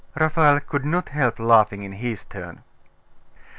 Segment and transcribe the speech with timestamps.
[0.19, 2.63] Raphael could not help laughing in his turn.